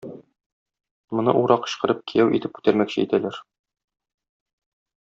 [1.17, 3.41] Моны ура кычкырып кияү итеп күтәрмәкче итәләр.